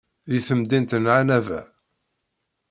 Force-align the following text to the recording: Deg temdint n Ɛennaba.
Deg 0.31 0.43
temdint 0.47 0.97
n 0.97 1.05
Ɛennaba. 1.15 1.61